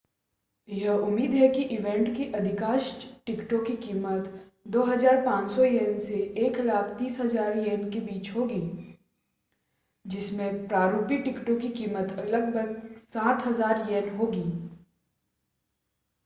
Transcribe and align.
यह 0.67 0.91
उम्मीद 1.07 1.33
है 1.33 1.47
कि 1.47 1.63
ईवेंट 1.73 2.07
की 2.15 2.25
अधिकांश 2.33 2.87
टिकटों 3.25 3.59
की 3.63 3.75
कीमत 3.77 4.29
¥ 4.65 4.71
2,500 4.71 5.99
से 5.99 6.17
¥130,000 6.39 7.85
के 7.93 7.99
बीच 7.99 8.31
होगी 8.35 8.61
जिसमें 10.05 10.67
प्ररूपी 10.67 11.17
टिकटों 11.21 11.55
की 11.55 11.69
कीमत 11.73 12.15
लगभग 12.19 12.75
¥7,000 13.15 14.11
होगी। 14.17 14.43